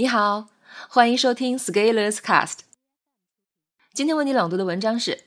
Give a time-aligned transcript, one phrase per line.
[0.00, 0.46] 你好，
[0.88, 2.58] 欢迎收听 Scalers Cast。
[3.92, 5.24] 今天为你朗读的文章是：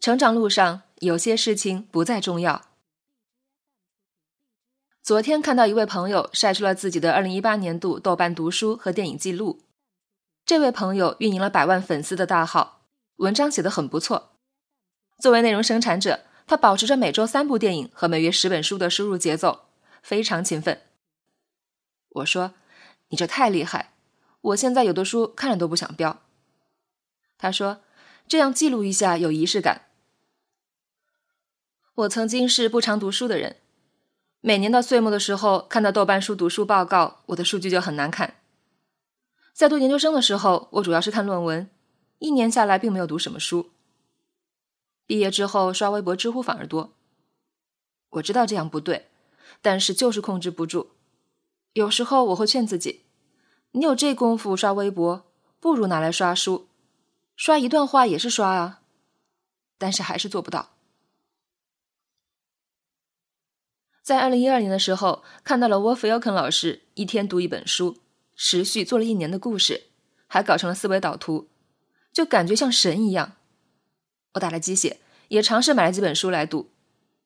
[0.00, 2.70] 成长路上有些事情不再重要。
[5.02, 9.60] 昨天看到一位朋友晒出了自己的2018年度豆瓣读书和电影记录。
[10.46, 12.86] 这位朋友运营了百万粉丝的大号，
[13.16, 14.30] 文章写得很不错。
[15.18, 19.66] 作为内容生产者，他保持着每周三部电影和每月十本书的输入节奏，
[20.02, 20.80] 非常勤奋。
[22.08, 22.54] 我说。
[23.10, 23.92] 你这太厉害！
[24.40, 26.22] 我现在有的书看了都不想标。
[27.36, 27.82] 他说
[28.26, 29.86] ：“这样记录一下有仪式感。”
[31.94, 33.56] 我曾经是不常读书的人，
[34.40, 38.36] 每年到岁末的时候看到豆瓣书读书报告，我的数据就很难看。
[39.52, 41.68] 在读研究生的时候，我主要是看论文，
[42.18, 43.70] 一年下来并没有读什么书。
[45.06, 46.94] 毕业之后刷微博、知乎反而多。
[48.10, 49.08] 我知道这样不对，
[49.60, 50.92] 但是就是控制不住。
[51.74, 53.04] 有时候我会劝自己
[53.72, 55.24] ：“你有这功夫刷微博，
[55.60, 56.66] 不如拿来刷书，
[57.36, 58.82] 刷一段话也是刷啊。”
[59.78, 60.70] 但是还是做不到。
[64.02, 67.98] 在二零一二年的时候，看到了 Wolf e l k e n 老师一天读一本书，
[68.34, 69.84] 持续做了一年的故事，
[70.26, 71.48] 还搞成了思维导图，
[72.12, 73.36] 就感觉像神一样。
[74.34, 74.98] 我打了鸡血，
[75.28, 76.70] 也尝试买了几本书来读，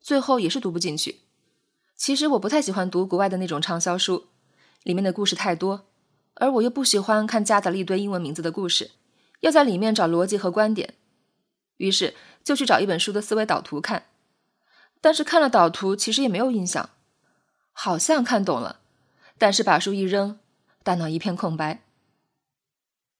[0.00, 1.20] 最后也是读不进去。
[1.96, 4.26] 其实我不太喜欢读国外的那种畅销书。
[4.84, 5.86] 里面的故事太多，
[6.34, 8.92] 而我又不喜欢看夹杂了一堆英文名字的故事，
[9.40, 10.94] 要在里面找逻辑和观点，
[11.78, 14.04] 于是就去找一本书的思维导图看。
[15.00, 16.90] 但是看了导图，其实也没有印象，
[17.72, 18.80] 好像看懂了，
[19.36, 20.38] 但是把书一扔，
[20.82, 21.82] 大脑一片空白。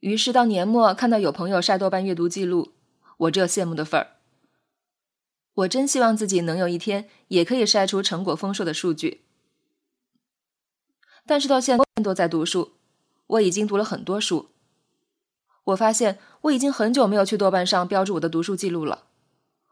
[0.01, 2.73] 于是到年末看到有朋友晒豆瓣阅读记录，
[3.17, 4.09] 我只有羡慕的份儿。
[5.55, 9.23] 我真希望自己能有一天也可以晒出成果丰硕的数据。
[11.27, 12.72] 但是到现在都在读书，
[13.27, 14.50] 我已经读了很多书。
[15.64, 19.05] 我发现我已经很久没有去豆瓣上标注我的读书记录了，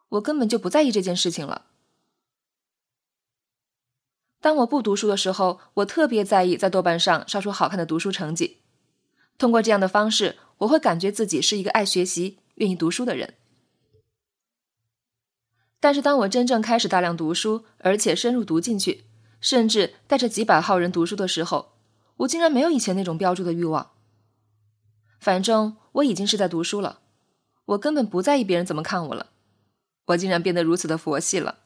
[0.08, 1.66] 我根本就不在意这件事情了。
[4.40, 8.62] 当我不读书的时候，我特别在意在豆瓣上刷出好看的读书成绩。
[9.36, 13.34] 通过这样的方式，我会感觉自己是一个爱学习、愿意读书的人。
[15.78, 19.04] 但是当我真正开始大量读书，而且深入读进去。
[19.42, 21.72] 甚至带着几百号人读书的时候，
[22.18, 23.90] 我竟然没有以前那种标注的欲望。
[25.20, 27.00] 反正我已经是在读书了，
[27.66, 29.26] 我根本不在意别人怎么看我了。
[30.06, 31.58] 我竟然变得如此的佛系了。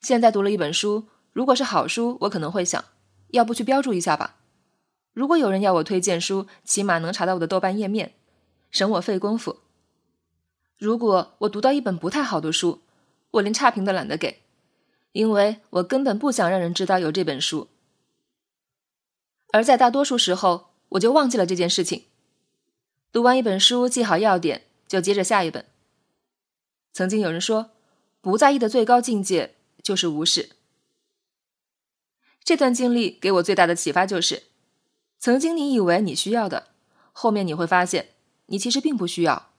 [0.00, 2.84] 现在读了一本书，如果是好书，我可能会想，
[3.28, 4.36] 要不去标注一下吧。
[5.12, 8.14] 如果有人要我推荐书，起码能查到我的豆瓣页面，
[8.70, 9.60] 省我费功夫。
[10.76, 12.82] 如果我读到一本不太好的书，
[13.32, 14.43] 我连差评都懒得给。
[15.14, 17.68] 因为我根本不想让人知道有这本书，
[19.52, 22.06] 而在大多数时候，我就忘记了这件事情。
[23.12, 25.66] 读完一本书，记好要点，就接着下一本。
[26.92, 27.70] 曾经有人说，
[28.20, 29.54] 不在意的最高境界
[29.84, 30.50] 就是无视。
[32.42, 34.42] 这段经历给我最大的启发就是：
[35.20, 36.70] 曾经你以为你需要的，
[37.12, 38.08] 后面你会发现
[38.46, 39.52] 你其实并不需要；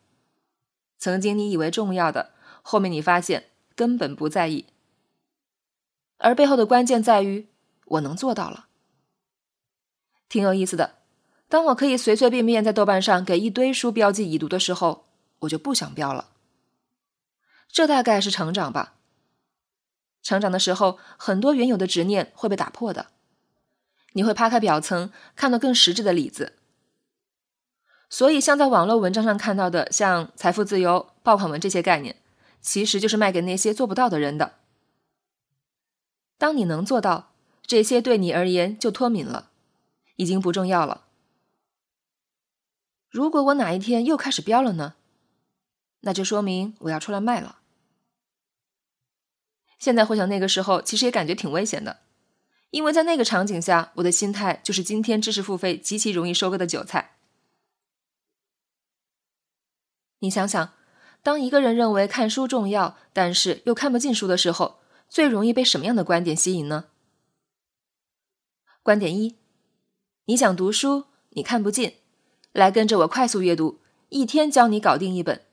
[0.99, 4.65] 曾经你以为重要的，后面你发现根本不在意。
[6.17, 7.47] 而背后的关键在于，
[7.85, 8.67] 我能做到了，
[10.29, 10.95] 挺有意思的。
[11.47, 15.05] 当我可以随随便便在豆瓣上给一堆书标记已读的时候，
[15.39, 16.29] 我就不想标了。
[17.69, 18.95] 这大概是成长吧。
[20.23, 23.07] 成长的时候，很多原有的执念会被打破的，
[24.13, 26.53] 你会扒开表层，看到更实质的里子。
[28.09, 32.15] 所以，像在网络文章上看到的，像财富自由、爆款文这些概念，
[32.59, 34.53] 其实就是卖给那些做不到的人的。
[36.37, 37.31] 当你能做到
[37.65, 39.51] 这些，对你而言就脱敏了，
[40.17, 41.05] 已经不重要了。
[43.09, 44.95] 如果我哪一天又开始飙了呢？
[46.01, 47.59] 那就说明我要出来卖了。
[49.79, 52.01] 现在回想那个时候，其实也感觉挺危险的，
[52.71, 57.17] 因为在那个场景下，我的心态就是今天知识付费极其容易收割的韭菜。
[60.19, 60.73] 你想想，
[61.23, 64.79] 当一个人认为看书重要，但是又看不进书的时候。
[65.15, 66.87] 最容易被什么样的观点吸引呢？
[68.83, 69.37] 观点一：
[70.25, 71.99] 你想读书，你看不进，
[72.51, 73.79] 来跟着我快速阅读，
[74.09, 75.45] 一天教你搞定一本。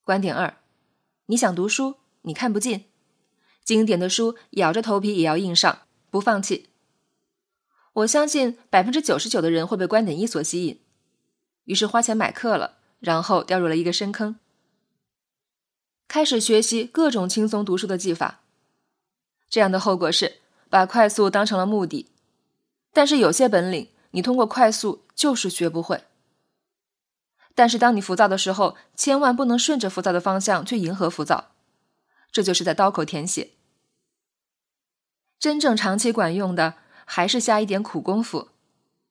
[0.00, 0.56] 观点二：
[1.26, 2.86] 你想读书，你看不进，
[3.62, 6.70] 经典的书咬着头皮也要硬上，不放弃。
[7.92, 10.80] 我相信百分之九十九的人会被观点一所吸引，
[11.64, 14.39] 于是花钱买课了，然后掉入了一个深坑。
[16.10, 18.40] 开始学习各种轻松读书的技法，
[19.48, 22.10] 这样的后果是把快速当成了目的，
[22.92, 26.02] 但是有些本领，你通过快速就是学不会。
[27.54, 31.52] 但是当你浮躁的时候，千万不能顺着浮躁的方向去迎合浮躁，
[32.32, 33.50] 这就是在刀口舔血。
[35.38, 36.74] 真正长期管用的，
[37.04, 38.48] 还是下一点苦功夫，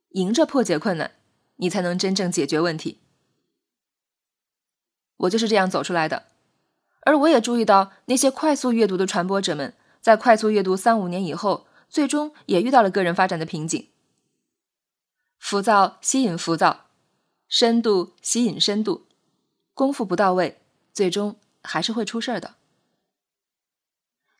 [0.10, 1.12] 迎着破解困难，
[1.56, 3.00] 你才能真正解决问题。
[5.16, 6.26] 我就是这样走出来的，
[7.10, 13.88] 而我也注意到那些快速阅读的传播者们，在快速阅读三五年以后，最终也遇到了个人发展的瓶颈。
[15.40, 16.86] 浮躁吸引浮躁，
[17.48, 19.08] 深度吸引深度，
[19.74, 20.62] 功夫不到位，
[20.94, 22.58] 最终还是会出事儿的。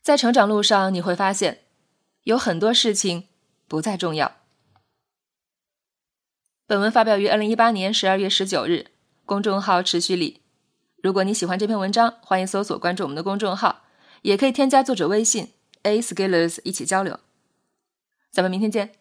[0.00, 1.62] 在成长路上，你会发现，
[2.22, 3.26] 有很多事情
[3.66, 4.36] 不再重要。
[6.68, 8.92] 本文发表于二零一八年十二月十九日，
[9.26, 10.39] 公众号持续里。
[11.02, 13.84] 如果你喜欢这篇文章，欢迎搜索关注我们的公众号，
[14.22, 15.48] 也可以添加作者微信
[15.82, 17.18] a skillers 一起交流。
[18.30, 18.99] 咱们明天见。